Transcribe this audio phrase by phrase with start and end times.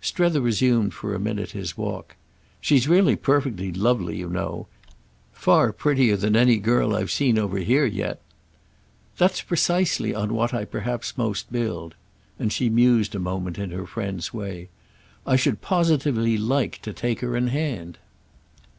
[0.00, 2.16] Strether resumed for a minute his walk.
[2.58, 4.66] "She's really perfectly lovely, you know.
[5.34, 8.22] Far prettier than any girl I've seen over here yet."
[9.18, 11.96] "That's precisely on what I perhaps most build."
[12.38, 14.70] And she mused a moment in her friend's way.
[15.26, 17.98] "I should positively like to take her in hand!"